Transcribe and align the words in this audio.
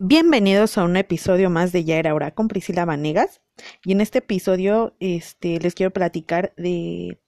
Bienvenidos 0.00 0.78
a 0.78 0.84
un 0.84 0.96
episodio 0.96 1.50
más 1.50 1.72
de 1.72 1.82
Ya 1.82 1.96
era 1.98 2.14
hora 2.14 2.30
con 2.30 2.46
Priscila 2.46 2.84
Vanegas. 2.84 3.40
Y 3.84 3.90
en 3.90 4.00
este 4.00 4.18
episodio 4.18 4.94
este, 5.00 5.58
les 5.58 5.74
quiero 5.74 5.92
platicar 5.92 6.54
de, 6.56 7.20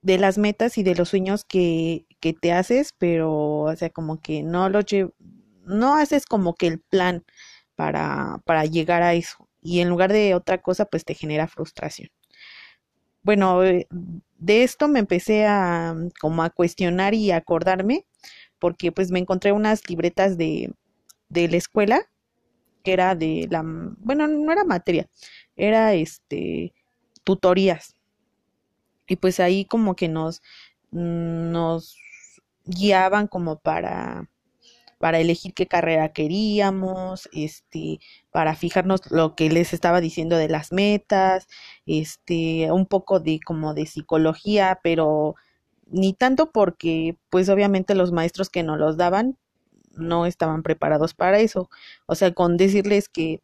de 0.00 0.16
las 0.16 0.38
metas 0.38 0.78
y 0.78 0.82
de 0.82 0.94
los 0.94 1.10
sueños 1.10 1.44
que, 1.44 2.06
que 2.20 2.32
te 2.32 2.52
haces, 2.52 2.94
pero 2.96 3.60
o 3.64 3.76
sea, 3.76 3.90
como 3.90 4.22
que 4.22 4.42
no 4.42 4.70
lo 4.70 4.80
no 5.66 5.94
haces 5.94 6.24
como 6.24 6.54
que 6.54 6.68
el 6.68 6.80
plan 6.80 7.22
para, 7.74 8.40
para 8.46 8.64
llegar 8.64 9.02
a 9.02 9.12
eso. 9.12 9.46
Y 9.60 9.80
en 9.80 9.90
lugar 9.90 10.10
de 10.10 10.34
otra 10.34 10.62
cosa, 10.62 10.86
pues 10.86 11.04
te 11.04 11.12
genera 11.14 11.48
frustración. 11.48 12.08
Bueno, 13.22 13.62
eh, 13.62 13.86
de 14.38 14.62
esto 14.62 14.88
me 14.88 15.00
empecé 15.00 15.46
a 15.46 15.94
como 16.18 16.42
a 16.42 16.50
cuestionar 16.50 17.12
y 17.12 17.30
acordarme 17.30 18.06
porque 18.58 18.92
pues 18.92 19.10
me 19.10 19.18
encontré 19.18 19.52
unas 19.52 19.88
libretas 19.88 20.36
de, 20.36 20.72
de 21.28 21.48
la 21.48 21.56
escuela, 21.56 22.02
que 22.82 22.92
era 22.92 23.14
de 23.14 23.46
la, 23.50 23.62
bueno, 23.64 24.26
no 24.28 24.52
era 24.52 24.64
materia, 24.64 25.08
era 25.56 25.94
este, 25.94 26.72
tutorías. 27.24 27.94
Y 29.06 29.16
pues 29.16 29.40
ahí 29.40 29.64
como 29.64 29.96
que 29.96 30.08
nos, 30.08 30.42
nos 30.90 31.96
guiaban 32.64 33.26
como 33.26 33.58
para, 33.58 34.28
para 34.98 35.20
elegir 35.20 35.54
qué 35.54 35.66
carrera 35.66 36.12
queríamos, 36.12 37.28
este, 37.32 38.00
para 38.30 38.54
fijarnos 38.54 39.10
lo 39.10 39.34
que 39.34 39.50
les 39.50 39.72
estaba 39.72 40.00
diciendo 40.00 40.36
de 40.36 40.48
las 40.48 40.72
metas, 40.72 41.48
este, 41.86 42.70
un 42.72 42.86
poco 42.86 43.20
de 43.20 43.40
como 43.44 43.74
de 43.74 43.86
psicología, 43.86 44.80
pero 44.82 45.36
ni 45.90 46.12
tanto 46.12 46.50
porque 46.52 47.16
pues 47.30 47.48
obviamente 47.48 47.94
los 47.94 48.12
maestros 48.12 48.50
que 48.50 48.62
nos 48.62 48.78
los 48.78 48.96
daban 48.96 49.36
no 49.92 50.26
estaban 50.26 50.62
preparados 50.62 51.14
para 51.14 51.40
eso. 51.40 51.70
O 52.06 52.14
sea, 52.14 52.32
con 52.32 52.56
decirles 52.56 53.08
que, 53.08 53.42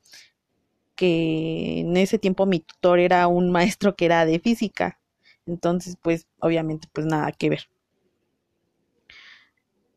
que 0.95 1.81
en 1.81 1.97
ese 1.97 2.19
tiempo 2.19 2.47
mi 2.47 2.61
tutor 2.61 2.99
era 3.01 3.27
un 3.29 3.51
maestro 3.53 3.97
que 3.97 4.07
era 4.07 4.27
de 4.27 4.39
física. 4.41 5.01
Entonces, 5.47 5.97
pues 6.01 6.27
obviamente 6.41 6.89
pues 6.93 7.07
nada 7.07 7.33
que 7.33 7.51
ver. 7.51 7.69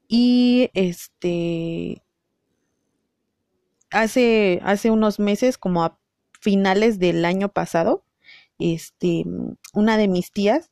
Y 0.10 0.70
este 0.74 2.02
hace 3.90 4.60
hace 4.64 4.92
unos 4.92 5.20
meses 5.20 5.58
como 5.58 5.84
a 5.84 5.98
finales 6.40 7.00
del 7.00 7.26
año 7.26 7.50
pasado, 7.50 8.04
este 8.60 9.26
una 9.74 9.98
de 9.98 10.08
mis 10.08 10.32
tías 10.32 10.72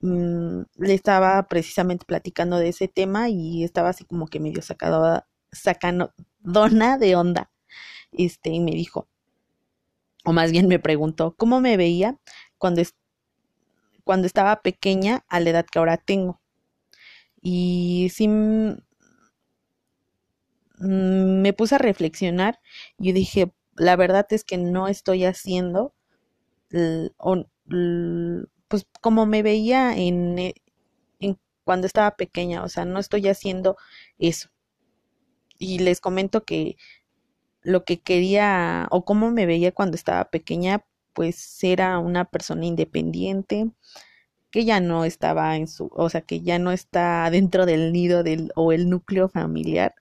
Mm, 0.00 0.62
le 0.78 0.94
estaba 0.94 1.42
precisamente 1.48 2.04
platicando 2.06 2.58
de 2.58 2.68
ese 2.68 2.88
tema 2.88 3.28
y 3.30 3.64
estaba 3.64 3.90
así 3.90 4.04
como 4.04 4.26
que 4.28 4.40
medio 4.40 4.62
sacado, 4.62 5.24
sacando 5.52 6.12
dona 6.40 6.98
de 6.98 7.16
onda. 7.16 7.50
Este, 8.12 8.50
y 8.50 8.60
me 8.60 8.72
dijo, 8.72 9.08
o 10.24 10.32
más 10.32 10.50
bien 10.50 10.68
me 10.68 10.78
preguntó, 10.78 11.34
¿cómo 11.36 11.60
me 11.60 11.76
veía 11.76 12.18
cuando, 12.58 12.82
cuando 14.04 14.26
estaba 14.26 14.62
pequeña 14.62 15.24
a 15.28 15.40
la 15.40 15.50
edad 15.50 15.66
que 15.70 15.78
ahora 15.78 15.96
tengo? 15.98 16.40
Y 17.42 18.08
sí 18.12 18.28
mm, 18.28 18.74
me 20.78 21.52
puse 21.52 21.74
a 21.76 21.78
reflexionar 21.78 22.60
y 22.98 23.12
dije, 23.12 23.52
la 23.76 23.96
verdad 23.96 24.26
es 24.30 24.44
que 24.44 24.58
no 24.58 24.88
estoy 24.88 25.24
haciendo 25.24 25.94
pues 28.68 28.86
como 29.00 29.26
me 29.26 29.42
veía 29.42 29.96
en, 29.96 30.38
eh, 30.38 30.54
en 31.20 31.38
cuando 31.64 31.86
estaba 31.86 32.16
pequeña, 32.16 32.64
o 32.64 32.68
sea, 32.68 32.84
no 32.84 32.98
estoy 33.00 33.28
haciendo 33.28 33.76
eso. 34.18 34.50
Y 35.58 35.78
les 35.80 36.00
comento 36.00 36.44
que 36.44 36.76
lo 37.62 37.84
que 37.84 38.00
quería 38.00 38.88
o 38.90 39.04
cómo 39.04 39.30
me 39.30 39.46
veía 39.46 39.72
cuando 39.72 39.96
estaba 39.96 40.30
pequeña, 40.30 40.84
pues 41.14 41.62
era 41.64 41.98
una 41.98 42.24
persona 42.26 42.66
independiente, 42.66 43.70
que 44.50 44.64
ya 44.66 44.80
no 44.80 45.04
estaba 45.04 45.56
en 45.56 45.68
su, 45.68 45.90
o 45.94 46.10
sea, 46.10 46.22
que 46.22 46.42
ya 46.42 46.58
no 46.58 46.72
está 46.72 47.30
dentro 47.30 47.66
del 47.66 47.92
nido 47.92 48.22
del 48.24 48.52
o 48.56 48.72
el 48.72 48.90
núcleo 48.90 49.28
familiar, 49.28 49.94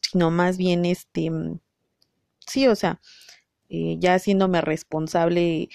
sino 0.00 0.30
más 0.30 0.58
bien 0.58 0.84
este, 0.84 1.30
sí, 2.46 2.66
o 2.68 2.74
sea, 2.76 3.00
eh, 3.68 3.96
ya 4.00 4.14
haciéndome 4.14 4.60
responsable 4.60 5.68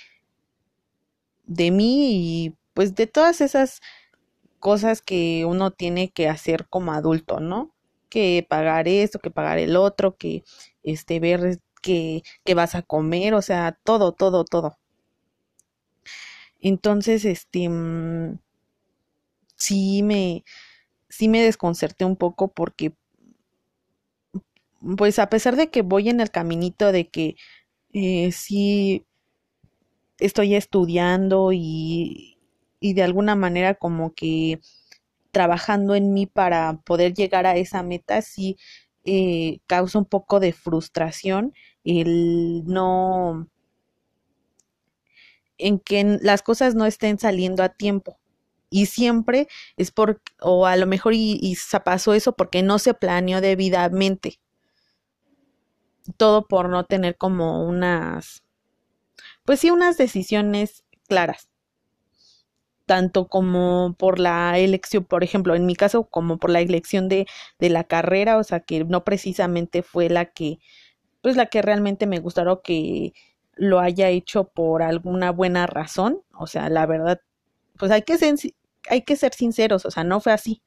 de 1.47 1.71
mí 1.71 2.45
y 2.47 2.55
pues 2.75 2.95
de 2.95 3.07
todas 3.07 3.41
esas 3.41 3.81
cosas 4.59 5.01
que 5.01 5.45
uno 5.45 5.71
tiene 5.71 6.11
que 6.11 6.29
hacer 6.29 6.67
como 6.69 6.93
adulto, 6.93 7.39
¿no? 7.39 7.73
Que 8.09 8.45
pagar 8.49 8.87
esto, 8.87 9.19
que 9.19 9.31
pagar 9.31 9.59
el 9.59 9.75
otro, 9.77 10.17
que 10.17 10.43
este 10.83 11.19
ver 11.19 11.59
que, 11.81 12.23
que 12.45 12.53
vas 12.55 12.75
a 12.75 12.83
comer, 12.83 13.33
o 13.35 13.41
sea, 13.41 13.77
todo, 13.83 14.13
todo, 14.13 14.45
todo. 14.45 14.77
Entonces, 16.61 17.25
este 17.25 17.67
mm, 17.69 18.37
sí 19.55 20.03
me 20.03 20.43
sí 21.09 21.27
me 21.29 21.43
desconcerté 21.43 22.05
un 22.05 22.15
poco 22.17 22.49
porque 22.49 22.93
pues 24.97 25.19
a 25.19 25.29
pesar 25.29 25.55
de 25.55 25.69
que 25.69 25.81
voy 25.81 26.09
en 26.09 26.19
el 26.21 26.31
caminito 26.31 26.91
de 26.91 27.09
que 27.09 27.35
eh, 27.93 28.31
sí 28.31 29.05
estoy 30.19 30.55
estudiando 30.55 31.51
y, 31.53 32.37
y 32.79 32.93
de 32.93 33.03
alguna 33.03 33.35
manera 33.35 33.75
como 33.75 34.13
que 34.13 34.59
trabajando 35.31 35.95
en 35.95 36.13
mí 36.13 36.25
para 36.25 36.81
poder 36.83 37.13
llegar 37.13 37.45
a 37.45 37.57
esa 37.57 37.83
meta, 37.83 38.21
sí 38.21 38.57
eh, 39.05 39.59
causa 39.67 39.99
un 39.99 40.05
poco 40.05 40.39
de 40.39 40.53
frustración 40.53 41.53
el 41.83 42.63
no 42.65 43.47
en 45.57 45.79
que 45.79 46.19
las 46.21 46.41
cosas 46.41 46.75
no 46.75 46.85
estén 46.85 47.19
saliendo 47.19 47.63
a 47.63 47.69
tiempo. 47.69 48.19
Y 48.69 48.87
siempre 48.87 49.47
es 49.77 49.91
por, 49.91 50.21
o 50.41 50.65
a 50.65 50.75
lo 50.75 50.87
mejor 50.87 51.13
y, 51.13 51.39
y 51.41 51.55
pasó 51.85 52.13
eso 52.13 52.33
porque 52.33 52.63
no 52.63 52.79
se 52.79 52.93
planeó 52.93 53.39
debidamente. 53.41 54.39
Todo 56.17 56.47
por 56.47 56.69
no 56.69 56.83
tener 56.85 57.17
como 57.17 57.65
unas 57.65 58.43
pues 59.47 59.61
sí, 59.61 59.71
unas 59.71 59.97
decisiones 59.97 60.85
claras, 61.09 61.49
tanto 62.85 63.27
como 63.27 63.95
por 63.97 64.19
la 64.19 64.57
elección, 64.59 65.03
por 65.03 65.23
ejemplo, 65.23 65.55
en 65.55 65.65
mi 65.65 65.75
caso, 65.75 66.05
como 66.05 66.37
por 66.37 66.49
la 66.51 66.61
elección 66.61 67.09
de, 67.09 67.27
de 67.59 67.69
la 67.69 67.83
carrera, 67.83 68.37
o 68.37 68.43
sea, 68.43 68.61
que 68.61 68.83
no 68.85 69.03
precisamente 69.03 69.83
fue 69.83 70.09
la 70.09 70.25
que, 70.25 70.59
pues 71.21 71.37
la 71.37 71.47
que 71.47 71.61
realmente 71.63 72.07
me 72.07 72.19
gustaron 72.19 72.61
que 72.63 73.13
lo 73.55 73.79
haya 73.81 74.09
hecho 74.09 74.45
por 74.49 74.83
alguna 74.83 75.31
buena 75.31 75.67
razón, 75.67 76.21
o 76.37 76.47
sea, 76.47 76.69
la 76.69 76.85
verdad, 76.87 77.21
pues 77.79 77.91
hay 77.91 78.03
que 78.03 78.17
ser, 78.17 78.35
hay 78.89 79.03
que 79.03 79.15
ser 79.17 79.33
sinceros, 79.33 79.85
o 79.85 79.91
sea, 79.91 80.03
no 80.05 80.21
fue 80.21 80.33
así. 80.33 80.61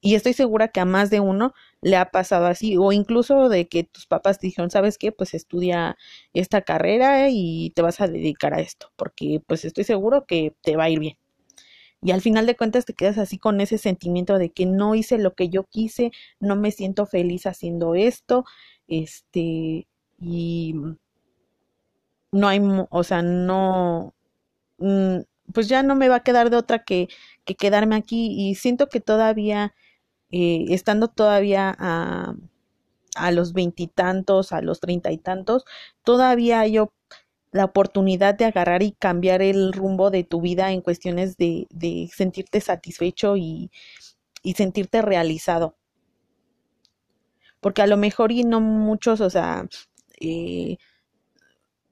Y 0.00 0.14
estoy 0.14 0.32
segura 0.32 0.68
que 0.68 0.80
a 0.80 0.84
más 0.84 1.10
de 1.10 1.20
uno 1.20 1.54
le 1.82 1.96
ha 1.96 2.10
pasado 2.10 2.46
así, 2.46 2.76
o 2.76 2.92
incluso 2.92 3.48
de 3.48 3.68
que 3.68 3.84
tus 3.84 4.06
papás 4.06 4.38
dijeron, 4.40 4.70
¿sabes 4.70 4.96
qué? 4.98 5.10
Pues 5.12 5.34
estudia 5.34 5.96
esta 6.32 6.62
carrera 6.62 7.28
y 7.30 7.70
te 7.74 7.82
vas 7.82 8.00
a 8.00 8.06
dedicar 8.06 8.54
a 8.54 8.60
esto, 8.60 8.92
porque 8.96 9.42
pues 9.46 9.64
estoy 9.64 9.84
seguro 9.84 10.24
que 10.26 10.54
te 10.62 10.76
va 10.76 10.84
a 10.84 10.90
ir 10.90 11.00
bien. 11.00 11.16
Y 12.02 12.12
al 12.12 12.20
final 12.20 12.46
de 12.46 12.56
cuentas 12.56 12.84
te 12.84 12.94
quedas 12.94 13.18
así 13.18 13.38
con 13.38 13.60
ese 13.60 13.78
sentimiento 13.78 14.38
de 14.38 14.50
que 14.50 14.66
no 14.66 14.94
hice 14.94 15.18
lo 15.18 15.34
que 15.34 15.48
yo 15.48 15.64
quise, 15.64 16.12
no 16.40 16.54
me 16.56 16.70
siento 16.70 17.06
feliz 17.06 17.46
haciendo 17.46 17.94
esto, 17.96 18.44
este, 18.86 19.88
y 20.20 20.74
no 22.32 22.48
hay, 22.48 22.60
o 22.90 23.04
sea, 23.04 23.22
no, 23.22 24.14
mm, 24.78 25.18
pues 25.52 25.68
ya 25.68 25.82
no 25.82 25.94
me 25.96 26.08
va 26.08 26.16
a 26.16 26.22
quedar 26.24 26.50
de 26.50 26.56
otra 26.56 26.84
que, 26.84 27.08
que 27.44 27.54
quedarme 27.56 27.96
aquí 27.96 28.34
y 28.50 28.54
siento 28.54 28.88
que 28.88 29.00
todavía 29.00 29.74
eh, 30.30 30.66
estando 30.68 31.08
todavía 31.08 31.74
a, 31.78 32.34
a 33.16 33.30
los 33.32 33.52
veintitantos, 33.52 34.52
a 34.52 34.60
los 34.62 34.80
treinta 34.80 35.12
y 35.12 35.18
tantos, 35.18 35.64
todavía 36.04 36.60
hay 36.60 36.78
la 37.50 37.64
oportunidad 37.64 38.34
de 38.34 38.44
agarrar 38.44 38.82
y 38.82 38.92
cambiar 38.92 39.42
el 39.42 39.72
rumbo 39.72 40.10
de 40.10 40.24
tu 40.24 40.40
vida 40.40 40.72
en 40.72 40.82
cuestiones 40.82 41.36
de, 41.36 41.66
de 41.70 42.08
sentirte 42.14 42.60
satisfecho 42.60 43.36
y, 43.36 43.70
y 44.42 44.54
sentirte 44.54 45.02
realizado. 45.02 45.76
Porque 47.60 47.82
a 47.82 47.86
lo 47.86 47.96
mejor 47.96 48.30
y 48.32 48.44
no 48.44 48.60
muchos, 48.60 49.20
o 49.20 49.30
sea, 49.30 49.66
eh, 50.20 50.76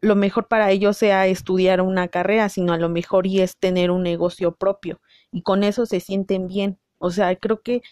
lo 0.01 0.15
mejor 0.15 0.47
para 0.49 0.71
ellos 0.71 0.97
sea 0.97 1.27
estudiar 1.27 1.81
una 1.81 2.09
carrera, 2.09 2.49
sino 2.49 2.73
a 2.73 2.79
lo 2.79 2.89
mejor 2.89 3.27
y 3.27 3.41
es 3.41 3.57
tener 3.57 3.91
un 3.91 4.03
negocio 4.03 4.55
propio 4.55 5.01
y 5.33 5.43
con 5.43 5.65
eso 5.65 5.87
se 5.87 6.01
sienten 6.01 6.47
bien. 6.47 6.79
O 6.99 7.11
sea, 7.11 7.35
creo 7.37 7.61
que 7.63 7.83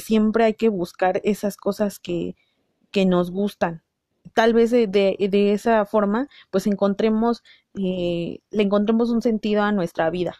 siempre 0.00 0.44
hay 0.44 0.54
que 0.54 0.68
buscar 0.68 1.20
esas 1.24 1.56
cosas 1.56 1.98
que, 1.98 2.36
que 2.90 3.06
nos 3.06 3.30
gustan. 3.30 3.82
Tal 4.34 4.54
vez 4.54 4.70
de, 4.70 4.86
de, 4.88 5.52
esa 5.52 5.84
forma, 5.86 6.28
pues 6.50 6.66
encontremos, 6.66 7.42
eh, 7.74 8.40
le 8.50 8.62
encontremos 8.62 9.10
un 9.10 9.22
sentido 9.22 9.62
a 9.62 9.72
nuestra 9.72 10.10
vida. 10.10 10.36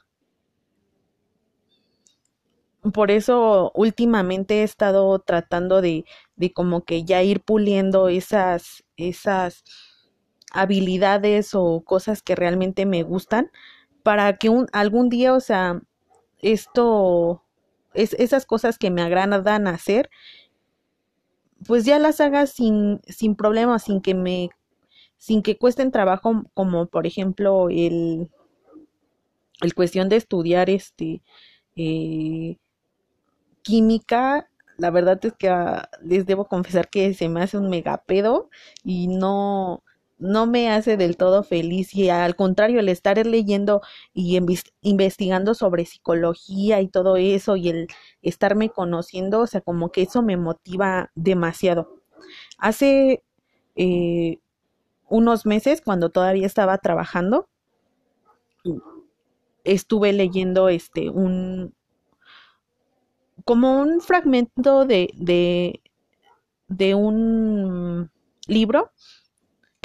por 2.92 3.10
eso 3.10 3.72
últimamente 3.74 4.60
he 4.60 4.62
estado 4.62 5.18
tratando 5.18 5.80
de, 5.80 6.04
de 6.36 6.52
como 6.52 6.84
que 6.84 7.04
ya 7.04 7.22
ir 7.22 7.40
puliendo 7.40 8.08
esas, 8.08 8.84
esas 8.96 9.64
habilidades 10.52 11.54
o 11.54 11.82
cosas 11.84 12.22
que 12.22 12.34
realmente 12.34 12.86
me 12.86 13.02
gustan 13.02 13.50
para 14.02 14.36
que 14.36 14.48
un, 14.48 14.68
algún 14.72 15.08
día, 15.08 15.34
o 15.34 15.40
sea, 15.40 15.80
esto, 16.38 17.42
es, 17.96 18.14
esas 18.14 18.46
cosas 18.46 18.78
que 18.78 18.90
me 18.90 19.02
agradan 19.02 19.66
hacer, 19.66 20.10
pues 21.66 21.84
ya 21.84 21.98
las 21.98 22.20
haga 22.20 22.46
sin, 22.46 23.00
sin 23.06 23.34
problemas, 23.34 23.84
sin 23.84 24.00
que 24.00 24.14
me, 24.14 24.50
sin 25.16 25.42
que 25.42 25.56
cuesten 25.56 25.90
trabajo, 25.90 26.44
como 26.54 26.86
por 26.86 27.06
ejemplo 27.06 27.68
el, 27.70 28.30
el 29.60 29.74
cuestión 29.74 30.08
de 30.08 30.16
estudiar 30.16 30.70
este, 30.70 31.22
eh, 31.76 32.56
química, 33.62 34.48
la 34.78 34.90
verdad 34.90 35.18
es 35.24 35.32
que 35.34 35.48
ah, 35.48 35.88
les 36.02 36.26
debo 36.26 36.46
confesar 36.46 36.88
que 36.88 37.14
se 37.14 37.28
me 37.28 37.42
hace 37.42 37.58
un 37.58 37.70
megapedo 37.70 38.50
y 38.84 39.08
no, 39.08 39.82
no 40.18 40.46
me 40.46 40.70
hace 40.70 40.96
del 40.96 41.16
todo 41.16 41.42
feliz 41.42 41.94
y 41.94 42.08
al 42.10 42.36
contrario, 42.36 42.80
el 42.80 42.88
estar 42.88 43.24
leyendo 43.26 43.82
y 44.14 44.38
investigando 44.82 45.54
sobre 45.54 45.84
psicología 45.84 46.80
y 46.80 46.88
todo 46.88 47.16
eso 47.16 47.56
y 47.56 47.68
el 47.68 47.88
estarme 48.22 48.70
conociendo, 48.70 49.40
o 49.40 49.46
sea, 49.46 49.60
como 49.60 49.90
que 49.90 50.02
eso 50.02 50.22
me 50.22 50.36
motiva 50.36 51.10
demasiado. 51.14 52.00
Hace 52.58 53.22
eh, 53.76 54.38
unos 55.08 55.46
meses, 55.46 55.82
cuando 55.82 56.10
todavía 56.10 56.46
estaba 56.46 56.78
trabajando, 56.78 57.48
estuve 59.64 60.12
leyendo 60.14 60.68
este 60.70 61.10
un 61.10 61.74
como 63.44 63.80
un 63.80 64.00
fragmento 64.00 64.84
de, 64.86 65.10
de, 65.16 65.80
de 66.68 66.94
un 66.94 68.10
libro 68.46 68.90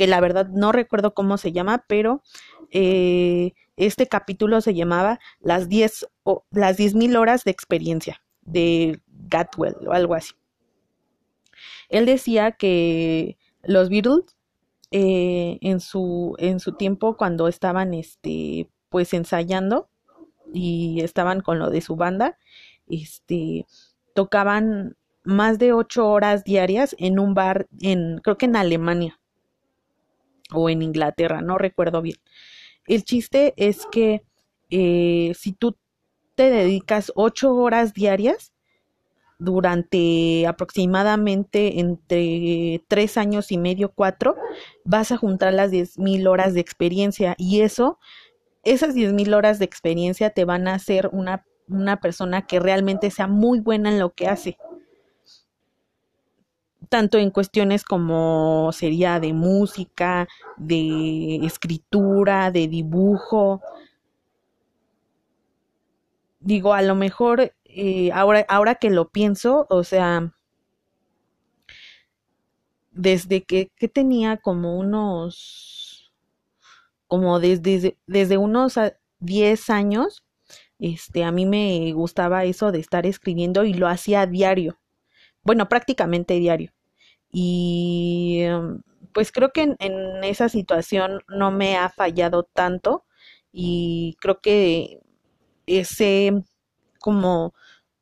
que 0.01 0.07
la 0.07 0.19
verdad 0.19 0.47
no 0.47 0.71
recuerdo 0.71 1.13
cómo 1.13 1.37
se 1.37 1.51
llama, 1.51 1.85
pero 1.87 2.23
eh, 2.71 3.53
este 3.77 4.07
capítulo 4.07 4.59
se 4.59 4.73
llamaba 4.73 5.19
Las 5.41 5.69
10 5.69 6.07
o 6.23 6.43
las 6.49 6.79
mil 6.95 7.15
horas 7.15 7.43
de 7.43 7.51
experiencia 7.51 8.19
de 8.41 8.99
Gatwell 9.29 9.75
o 9.85 9.91
algo 9.91 10.15
así. 10.15 10.33
Él 11.89 12.07
decía 12.07 12.53
que 12.53 13.37
los 13.61 13.89
Beatles 13.89 14.35
eh, 14.89 15.59
en 15.61 15.79
su 15.79 16.35
en 16.39 16.59
su 16.59 16.71
tiempo 16.71 17.15
cuando 17.15 17.47
estaban 17.47 17.93
este 17.93 18.71
pues 18.89 19.13
ensayando 19.13 19.87
y 20.51 21.01
estaban 21.03 21.41
con 21.41 21.59
lo 21.59 21.69
de 21.69 21.81
su 21.81 21.95
banda 21.95 22.39
este 22.87 23.67
tocaban 24.15 24.97
más 25.23 25.59
de 25.59 25.73
ocho 25.73 26.09
horas 26.09 26.43
diarias 26.43 26.95
en 26.97 27.19
un 27.19 27.35
bar 27.35 27.67
en 27.81 28.17
creo 28.23 28.39
que 28.39 28.47
en 28.47 28.55
Alemania 28.55 29.20
o 30.53 30.69
en 30.69 30.81
Inglaterra, 30.81 31.41
no 31.41 31.57
recuerdo 31.57 32.01
bien. 32.01 32.17
El 32.87 33.03
chiste 33.03 33.53
es 33.57 33.85
que 33.91 34.23
eh, 34.69 35.33
si 35.35 35.53
tú 35.53 35.77
te 36.35 36.49
dedicas 36.49 37.11
ocho 37.15 37.53
horas 37.53 37.93
diarias 37.93 38.53
durante 39.37 40.45
aproximadamente 40.47 41.79
entre 41.79 42.83
tres 42.87 43.17
años 43.17 43.51
y 43.51 43.57
medio, 43.57 43.91
cuatro, 43.93 44.35
vas 44.85 45.11
a 45.11 45.17
juntar 45.17 45.53
las 45.53 45.71
diez 45.71 45.97
mil 45.97 46.27
horas 46.27 46.53
de 46.53 46.61
experiencia 46.61 47.35
y 47.37 47.61
eso, 47.61 47.99
esas 48.63 48.93
diez 48.93 49.13
mil 49.13 49.33
horas 49.33 49.57
de 49.59 49.65
experiencia 49.65 50.29
te 50.29 50.45
van 50.45 50.67
a 50.67 50.75
hacer 50.75 51.09
una, 51.11 51.45
una 51.67 51.99
persona 51.99 52.45
que 52.45 52.59
realmente 52.59 53.09
sea 53.09 53.27
muy 53.27 53.59
buena 53.59 53.89
en 53.89 53.99
lo 53.99 54.11
que 54.11 54.27
hace 54.27 54.57
tanto 56.91 57.17
en 57.17 57.31
cuestiones 57.31 57.85
como 57.85 58.69
sería 58.73 59.21
de 59.21 59.31
música, 59.31 60.27
de 60.57 61.37
escritura, 61.45 62.51
de 62.51 62.67
dibujo. 62.67 63.61
Digo, 66.41 66.73
a 66.73 66.81
lo 66.81 66.95
mejor 66.95 67.53
eh, 67.63 68.11
ahora, 68.11 68.45
ahora 68.49 68.75
que 68.75 68.89
lo 68.89 69.07
pienso, 69.07 69.67
o 69.69 69.85
sea, 69.85 70.33
desde 72.91 73.43
que, 73.43 73.71
que 73.77 73.87
tenía 73.87 74.35
como 74.35 74.77
unos, 74.77 76.11
como 77.07 77.39
desde, 77.39 77.97
desde 78.05 78.37
unos 78.37 78.77
10 79.19 79.69
años, 79.69 80.25
este, 80.77 81.23
a 81.23 81.31
mí 81.31 81.45
me 81.45 81.93
gustaba 81.93 82.43
eso 82.43 82.73
de 82.73 82.79
estar 82.79 83.05
escribiendo 83.05 83.63
y 83.63 83.73
lo 83.75 83.87
hacía 83.87 84.25
diario 84.25 84.77
bueno, 85.43 85.67
prácticamente 85.67 86.35
diario. 86.35 86.71
Y 87.31 88.41
em, 88.43 88.81
pues 89.13 89.31
creo 89.31 89.51
que 89.51 89.75
en, 89.79 90.23
esa 90.23 90.49
situación 90.49 91.21
no 91.27 91.51
me 91.51 91.77
ha 91.77 91.89
fallado 91.89 92.43
tanto 92.43 93.05
y 93.51 94.17
creo 94.21 94.41
que 94.41 94.99
ese 95.67 96.43
como 96.99 97.53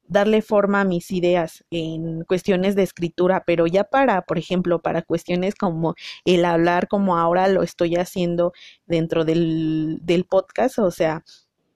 darle 0.07 0.41
forma 0.41 0.81
a 0.81 0.85
mis 0.85 1.11
ideas 1.11 1.63
en 1.71 2.23
cuestiones 2.25 2.75
de 2.75 2.83
escritura, 2.83 3.43
pero 3.45 3.67
ya 3.67 3.83
para, 3.85 4.23
por 4.23 4.39
ejemplo, 4.39 4.81
para 4.81 5.03
cuestiones 5.03 5.55
como 5.55 5.95
el 6.25 6.45
hablar 6.45 6.87
como 6.87 7.17
ahora 7.17 7.47
lo 7.47 7.63
estoy 7.63 7.95
haciendo 7.95 8.53
dentro 8.87 9.25
del, 9.25 9.99
del 10.01 10.25
podcast, 10.25 10.79
o 10.79 10.91
sea, 10.91 11.23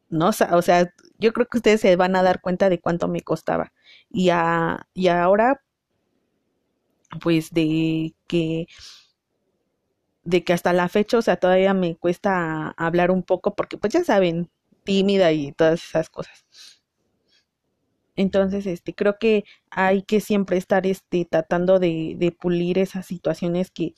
no, 0.10 0.30
o 0.30 0.62
sea, 0.62 0.94
yo 1.18 1.34
creo 1.34 1.48
que 1.48 1.58
ustedes 1.58 1.82
se 1.82 1.96
van 1.96 2.16
a 2.16 2.24
dar 2.24 2.42
cuenta 2.42 2.70
de 2.70 2.80
cuánto 2.80 3.08
me 3.08 3.22
costaba. 3.22 3.74
Y, 4.12 4.30
a, 4.30 4.88
y 4.94 5.08
ahora, 5.08 5.63
pues 7.22 7.52
de 7.52 8.14
que 8.28 8.68
de 10.24 10.44
que 10.44 10.54
hasta 10.54 10.74
la 10.74 10.90
fecha, 10.90 11.18
o 11.18 11.22
sea, 11.22 11.38
todavía 11.38 11.74
me 11.74 11.96
cuesta 11.96 12.70
hablar 12.78 13.12
un 13.12 13.24
poco 13.24 13.56
porque 13.56 13.78
pues 13.78 13.94
ya 13.94 14.04
saben, 14.04 14.50
tímida 14.84 15.32
y 15.32 15.52
todas 15.52 15.84
esas 15.84 16.10
cosas. 16.10 16.46
Entonces, 18.16 18.66
este, 18.68 18.94
creo 18.94 19.18
que 19.20 19.44
hay 19.72 20.04
que 20.04 20.20
siempre 20.22 20.58
estar 20.58 20.86
este, 20.86 21.26
tratando 21.26 21.80
de, 21.80 22.16
de 22.18 22.32
pulir 22.32 22.78
esas 22.78 23.06
situaciones 23.08 23.72
que 23.72 23.96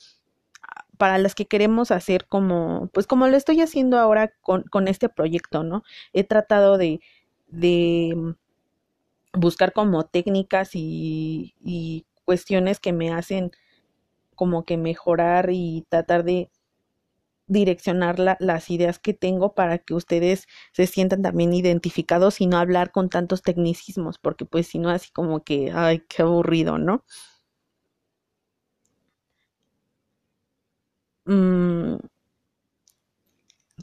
para 0.98 1.18
las 1.18 1.36
que 1.36 1.46
queremos 1.46 1.92
hacer 1.92 2.26
como, 2.28 2.90
pues 2.94 3.08
como 3.08 3.28
lo 3.28 3.36
estoy 3.38 3.62
haciendo 3.62 4.00
ahora 4.00 4.34
con, 4.42 4.64
con 4.64 4.88
este 4.88 5.10
proyecto, 5.10 5.64
¿no? 5.64 5.84
He 6.14 6.24
tratado 6.24 6.78
de, 6.78 7.02
de 7.48 8.36
buscar 9.34 9.74
como 9.74 10.06
técnicas 10.06 10.72
y, 10.74 11.56
y 11.64 12.06
cuestiones 12.26 12.80
que 12.80 12.94
me 12.94 13.12
hacen 13.14 13.52
como 14.36 14.66
que 14.66 14.78
mejorar 14.78 15.50
y 15.52 15.86
tratar 15.90 16.24
de 16.26 16.52
direccionar 17.48 18.20
las 18.40 18.70
ideas 18.72 19.00
que 19.00 19.14
tengo 19.14 19.54
para 19.56 19.78
que 19.80 19.94
ustedes 19.94 20.48
se 20.74 20.88
sientan 20.88 21.22
también 21.22 21.54
identificados 21.54 22.42
y 22.42 22.48
no 22.48 22.58
hablar 22.58 22.92
con 22.92 23.10
tantos 23.10 23.42
tecnicismos, 23.44 24.18
porque 24.20 24.46
pues 24.46 24.68
si 24.68 24.80
no 24.80 24.90
así 24.90 25.12
como 25.12 25.44
que, 25.44 25.72
ay, 25.74 26.04
qué 26.10 26.24
aburrido, 26.24 26.78
¿no? 26.80 27.04
Mm, 31.28 31.98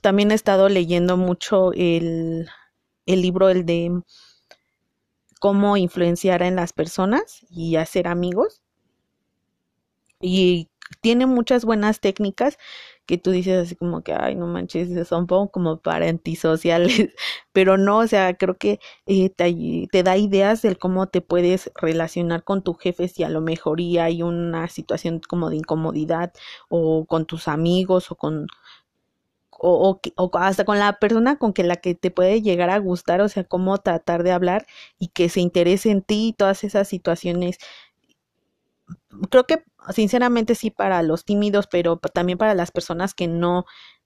también 0.00 0.30
he 0.30 0.34
estado 0.34 0.68
leyendo 0.68 1.16
mucho 1.16 1.72
el, 1.72 2.48
el 3.06 3.22
libro, 3.22 3.48
el 3.48 3.64
de 3.66 4.02
cómo 5.42 5.76
influenciar 5.76 6.40
en 6.44 6.54
las 6.54 6.72
personas 6.72 7.44
y 7.50 7.74
hacer 7.74 8.06
amigos. 8.06 8.62
Y 10.20 10.68
tiene 11.00 11.26
muchas 11.26 11.64
buenas 11.64 11.98
técnicas 11.98 12.58
que 13.06 13.18
tú 13.18 13.32
dices 13.32 13.66
así 13.66 13.74
como 13.74 14.02
que, 14.04 14.12
ay, 14.12 14.36
no 14.36 14.46
manches, 14.46 15.08
son 15.08 15.26
como 15.26 15.80
para 15.80 16.08
antisociales, 16.08 17.08
pero 17.52 17.76
no, 17.76 17.98
o 17.98 18.06
sea, 18.06 18.34
creo 18.34 18.56
que 18.56 18.78
eh, 19.06 19.30
te, 19.30 20.02
da 20.04 20.16
ideas 20.16 20.62
del 20.62 20.78
cómo 20.78 21.08
te 21.08 21.22
puedes 21.22 21.72
relacionar 21.74 22.44
con 22.44 22.62
tu 22.62 22.74
jefe 22.74 23.08
si 23.08 23.24
a 23.24 23.28
lo 23.28 23.40
mejor 23.40 23.80
hay 23.80 24.22
una 24.22 24.68
situación 24.68 25.20
como 25.28 25.50
de 25.50 25.56
incomodidad 25.56 26.32
o 26.68 27.04
con 27.06 27.26
tus 27.26 27.48
amigos 27.48 28.12
o 28.12 28.14
con 28.14 28.46
o, 29.64 30.00
o, 30.16 30.30
hasta 30.38 30.64
con 30.64 30.78
la 30.80 30.98
persona 30.98 31.38
con 31.38 31.52
que 31.52 31.62
la 31.62 31.76
que 31.76 31.94
te 31.94 32.10
puede 32.10 32.42
llegar 32.42 32.68
a 32.70 32.78
gustar, 32.78 33.20
o 33.20 33.28
sea, 33.28 33.44
cómo 33.44 33.78
tratar 33.78 34.24
de 34.24 34.32
hablar 34.32 34.66
y 34.98 35.08
que 35.08 35.28
se 35.28 35.40
interese 35.40 35.90
en 35.90 36.02
ti 36.02 36.28
y 36.28 36.32
todas 36.32 36.64
esas 36.64 36.88
situaciones. 36.88 37.58
Creo 39.30 39.44
que 39.46 39.64
sinceramente 39.94 40.54
sí 40.56 40.70
para 40.70 41.02
los 41.02 41.24
tímidos, 41.24 41.68
pero 41.68 41.96
también 41.98 42.38
para 42.38 42.54
las 42.54 42.72
personas 42.72 43.14
que 43.14 43.28
no 43.28 43.64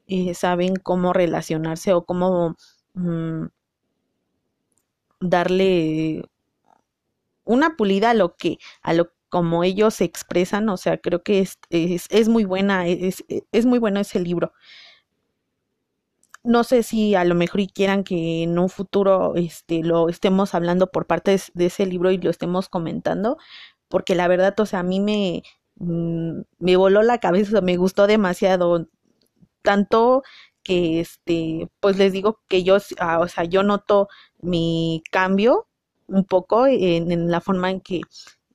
eh, 0.09 0.35
saben 0.35 0.77
cómo 0.77 1.13
relacionarse 1.15 1.95
o 1.95 2.05
cómo 2.05 2.57
mm, 2.95 3.47
darle 5.21 6.23
una 7.45 7.77
pulida 7.77 8.11
a 8.11 8.15
lo 8.15 8.37
que 8.37 8.59
a 8.83 8.93
lo 8.93 9.13
como 9.31 9.65
ellos 9.65 9.95
se 9.95 10.05
expresan, 10.05 10.69
o 10.69 10.77
sea, 10.77 10.99
creo 10.99 11.23
que 11.23 11.41
es, 11.41 11.59
es, 11.71 12.07
es 12.11 12.29
muy 12.29 12.45
buena, 12.45 12.87
es, 12.87 13.25
es 13.53 13.67
muy 13.67 13.79
bueno 13.79 14.01
ese 14.01 14.21
libro 14.21 14.53
no 16.47 16.65
sé 16.65 16.83
si 16.83 17.15
a 17.17 17.25
lo 17.25 17.35
mejor 17.35 17.61
y 17.61 17.69
quieran 17.69 18.05
que 18.05 18.45
en 18.45 18.59
un 18.59 18.69
futuro 18.69 19.35
este 19.37 19.83
lo 19.83 20.09
estemos 20.09 20.55
hablando 20.55 20.89
por 20.91 21.07
parte 21.07 21.39
de 21.55 21.67
ese 21.67 21.87
libro 21.87 22.11
y 22.13 22.19
lo 22.19 22.31
estemos 22.31 22.69
comentando, 22.69 23.39
porque 23.89 24.15
la 24.15 24.29
verdad, 24.29 24.59
o 24.61 24.67
sea, 24.67 24.81
a 24.81 24.83
mí 24.85 25.01
me, 25.01 25.43
mm, 25.77 26.41
me 26.59 26.77
voló 26.77 27.03
la 27.03 27.19
cabeza, 27.19 27.61
me 27.63 27.77
gustó 27.77 28.07
demasiado, 28.07 28.89
tanto 29.63 30.23
que 30.63 31.01
este, 31.01 31.69
pues 31.81 31.99
les 31.99 32.13
digo 32.13 32.41
que 32.49 32.65
yo, 32.65 32.79
ah, 33.01 33.21
o 33.21 33.29
sea, 33.29 33.45
yo 33.45 33.63
noto 33.63 34.09
mi 34.41 35.03
cambio 35.13 35.69
un 36.09 36.25
poco 36.25 36.67
en, 36.67 37.31
la 37.31 37.41
forma 37.41 37.71
en 37.71 37.81
que, 37.81 38.03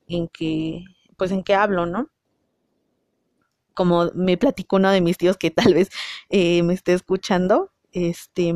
en 0.08 0.28
que, 0.28 0.84
pues 1.16 1.32
en 1.32 1.42
que 1.44 1.54
hablo, 1.54 1.86
¿no? 1.86 2.10
como 3.74 4.10
me 4.14 4.36
platicó 4.36 4.76
uno 4.76 4.90
de 4.90 5.00
mis 5.00 5.16
tíos 5.18 5.36
que 5.36 5.50
tal 5.50 5.74
vez 5.74 5.90
eh, 6.30 6.62
me 6.62 6.74
esté 6.74 6.92
escuchando, 6.94 7.71
este 7.92 8.54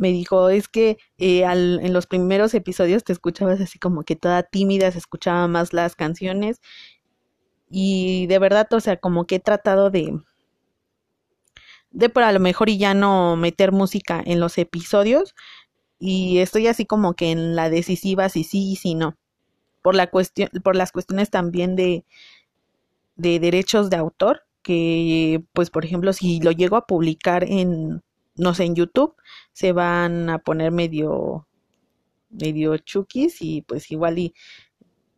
me 0.00 0.12
dijo, 0.12 0.48
es 0.48 0.66
que 0.68 0.96
eh, 1.18 1.42
en 1.44 1.92
los 1.92 2.06
primeros 2.06 2.54
episodios 2.54 3.04
te 3.04 3.12
escuchabas 3.12 3.60
así 3.60 3.78
como 3.78 4.02
que 4.02 4.16
toda 4.16 4.42
tímida, 4.42 4.90
se 4.90 4.98
escuchaban 4.98 5.52
más 5.52 5.74
las 5.74 5.94
canciones 5.94 6.60
y 7.70 8.26
de 8.26 8.38
verdad, 8.38 8.66
o 8.72 8.80
sea, 8.80 8.96
como 8.96 9.26
que 9.26 9.36
he 9.36 9.40
tratado 9.40 9.90
de, 9.90 10.18
de 11.90 12.08
por 12.08 12.22
a 12.22 12.32
lo 12.32 12.40
mejor 12.40 12.70
y 12.70 12.78
ya 12.78 12.94
no 12.94 13.36
meter 13.36 13.72
música 13.72 14.22
en 14.24 14.40
los 14.40 14.58
episodios 14.58 15.34
y 15.98 16.38
estoy 16.38 16.66
así 16.66 16.86
como 16.86 17.14
que 17.14 17.30
en 17.30 17.54
la 17.54 17.68
decisiva 17.68 18.28
si 18.30 18.42
sí 18.42 18.72
y 18.72 18.76
si 18.76 18.94
no. 18.94 19.18
Por 19.82 19.94
la 19.94 20.08
cuestión, 20.08 20.48
por 20.64 20.76
las 20.76 20.92
cuestiones 20.92 21.30
también 21.30 21.76
de, 21.76 22.04
de 23.16 23.38
derechos 23.38 23.90
de 23.90 23.96
autor, 23.96 24.42
que 24.62 25.44
pues 25.52 25.70
por 25.70 25.84
ejemplo 25.84 26.12
si 26.12 26.40
lo 26.40 26.52
llego 26.52 26.76
a 26.76 26.86
publicar 26.86 27.44
en, 27.44 28.02
no 28.36 28.54
sé, 28.54 28.64
en 28.64 28.74
YouTube, 28.76 29.14
se 29.52 29.72
van 29.72 30.30
a 30.30 30.38
poner 30.38 30.72
medio, 30.72 31.46
medio 32.30 32.76
chukis 32.78 33.42
y 33.42 33.62
pues 33.62 33.90
igual 33.90 34.18
y 34.18 34.34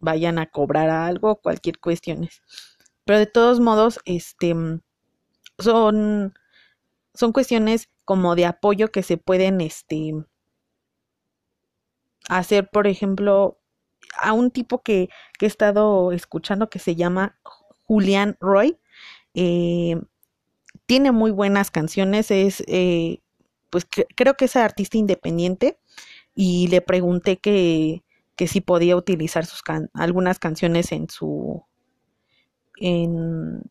vayan 0.01 0.39
a 0.39 0.47
cobrar 0.47 0.91
algo, 0.91 1.37
cualquier 1.37 1.79
cuestión. 1.79 2.29
Pero 3.05 3.19
de 3.19 3.27
todos 3.27 3.61
modos, 3.61 4.01
este, 4.05 4.55
son, 5.59 6.35
son 7.15 7.33
cuestiones 7.33 7.89
como 8.05 8.35
de 8.35 8.47
apoyo 8.47 8.91
que 8.91 9.03
se 9.03 9.17
pueden, 9.17 9.61
este, 9.61 10.15
hacer, 12.29 12.69
por 12.71 12.87
ejemplo, 12.87 13.59
a 14.19 14.33
un 14.33 14.51
tipo 14.51 14.83
que, 14.83 15.09
que 15.39 15.47
he 15.47 15.49
estado 15.49 16.13
escuchando 16.13 16.69
que 16.69 16.79
se 16.79 16.97
llama 16.97 17.39
Julian 17.87 18.37
Roy. 18.41 18.79
Eh, 19.35 19.97
tiene 20.87 21.13
muy 21.13 21.31
buenas 21.31 21.71
canciones, 21.71 22.31
es, 22.31 22.63
eh, 22.67 23.21
pues 23.71 23.87
creo 24.17 24.35
que 24.37 24.47
es 24.47 24.57
artista 24.57 24.99
independiente 24.99 25.79
y 26.35 26.69
le 26.69 26.81
pregunté 26.83 27.39
que, 27.39 28.05
que 28.37 28.47
si 28.49 28.61
podía 28.61 28.97
utilizar 28.97 29.47
sus 29.47 29.63
algunas 29.95 30.39
canciones 30.39 30.93
en 30.93 31.09
su, 31.09 31.65
en, 32.77 33.63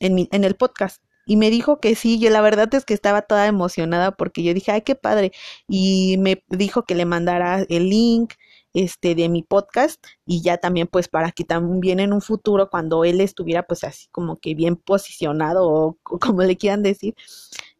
en, 0.00 0.28
en 0.30 0.44
el 0.44 0.54
podcast. 0.56 1.02
Y 1.26 1.36
me 1.36 1.50
dijo 1.50 1.80
que 1.80 1.94
sí, 1.94 2.18
yo 2.18 2.28
la 2.30 2.42
verdad 2.42 2.72
es 2.74 2.84
que 2.84 2.92
estaba 2.94 3.22
toda 3.22 3.46
emocionada 3.46 4.12
porque 4.12 4.42
yo 4.42 4.52
dije, 4.52 4.72
ay, 4.72 4.82
qué 4.82 4.94
padre. 4.94 5.32
Y 5.68 6.16
me 6.18 6.44
dijo 6.48 6.84
que 6.84 6.94
le 6.94 7.06
mandara 7.06 7.64
el 7.68 7.88
link, 7.88 8.34
este 8.74 9.14
de 9.14 9.28
mi 9.28 9.42
podcast 9.42 10.04
y 10.26 10.42
ya 10.42 10.58
también 10.58 10.88
pues 10.88 11.08
para 11.08 11.30
que 11.30 11.44
también 11.44 12.00
en 12.00 12.12
un 12.12 12.20
futuro 12.20 12.68
cuando 12.68 13.04
él 13.04 13.20
estuviera 13.20 13.62
pues 13.62 13.84
así 13.84 14.08
como 14.10 14.36
que 14.36 14.54
bien 14.54 14.76
posicionado 14.76 15.66
o, 15.68 15.96
como 16.02 16.42
le 16.42 16.56
quieran 16.56 16.82
decir 16.82 17.14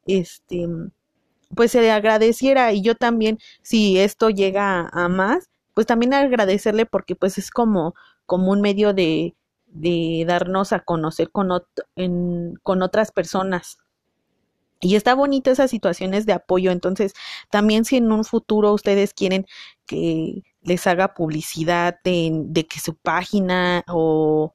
este 0.06 0.68
pues 1.54 1.72
se 1.72 1.80
le 1.82 1.90
agradeciera 1.90 2.72
y 2.72 2.82
yo 2.82 2.94
también 2.94 3.38
si 3.62 3.98
esto 3.98 4.30
llega 4.30 4.88
a, 4.92 5.08
más 5.08 5.50
pues 5.74 5.86
también 5.86 6.14
agradecerle 6.14 6.86
porque 6.86 7.16
pues 7.16 7.38
es 7.38 7.50
como 7.50 7.94
como 8.26 8.52
un 8.52 8.60
medio 8.60 8.94
de 8.94 9.34
de 9.66 10.24
darnos 10.26 10.72
a 10.72 10.80
conocer 10.80 11.30
con, 11.32 11.48
con 12.62 12.82
otras 12.82 13.10
personas 13.10 13.78
y 14.84 14.96
está 14.96 15.14
bonito 15.14 15.50
esas 15.50 15.70
situaciones 15.70 16.26
de 16.26 16.34
apoyo. 16.34 16.70
Entonces, 16.70 17.14
también 17.50 17.86
si 17.86 17.96
en 17.96 18.12
un 18.12 18.24
futuro 18.24 18.72
ustedes 18.72 19.14
quieren 19.14 19.46
que 19.86 20.42
les 20.64 20.86
haga 20.86 21.14
publicidad 21.14 22.00
de, 22.04 22.66
que 22.68 22.80
su 22.80 22.94
página 22.96 23.84
o, 23.88 24.54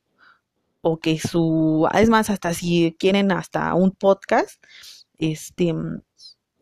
o 0.81 0.97
que 0.99 1.19
su, 1.19 1.87
es 1.93 2.09
más, 2.09 2.29
hasta 2.29 2.53
si 2.53 2.95
quieren 2.99 3.31
hasta 3.31 3.73
un 3.75 3.91
podcast, 3.91 4.63
este, 5.17 5.73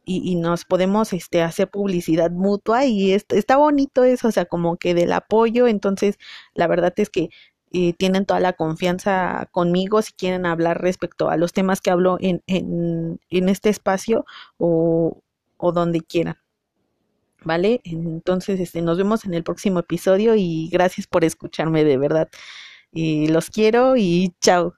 y, 0.05 0.31
y, 0.31 0.35
nos 0.35 0.65
podemos 0.65 1.13
este, 1.13 1.41
hacer 1.41 1.69
publicidad 1.69 2.31
mutua 2.31 2.85
y 2.85 3.13
está 3.13 3.57
bonito 3.57 4.03
eso, 4.03 4.29
o 4.29 4.31
sea, 4.31 4.45
como 4.45 4.77
que 4.77 4.93
del 4.93 5.11
apoyo, 5.13 5.67
entonces 5.67 6.17
la 6.53 6.67
verdad 6.67 6.93
es 6.97 7.09
que 7.09 7.29
eh, 7.71 7.93
tienen 7.93 8.25
toda 8.25 8.39
la 8.39 8.53
confianza 8.53 9.49
conmigo 9.51 10.01
si 10.01 10.13
quieren 10.13 10.45
hablar 10.45 10.81
respecto 10.81 11.29
a 11.29 11.37
los 11.37 11.51
temas 11.51 11.81
que 11.81 11.91
hablo 11.91 12.17
en, 12.21 12.41
en, 12.47 13.19
en 13.29 13.49
este 13.49 13.69
espacio 13.69 14.25
o, 14.57 15.21
o 15.57 15.71
donde 15.73 16.01
quieran. 16.01 16.37
¿Vale? 17.43 17.81
Entonces, 17.83 18.59
este, 18.59 18.81
nos 18.81 18.97
vemos 18.97 19.25
en 19.25 19.33
el 19.33 19.43
próximo 19.43 19.79
episodio 19.79 20.35
y 20.35 20.69
gracias 20.71 21.07
por 21.07 21.23
escucharme 21.23 21.83
de 21.83 21.97
verdad. 21.97 22.29
Y 22.91 23.27
los 23.27 23.49
quiero 23.49 23.95
y 23.97 24.35
chao. 24.41 24.75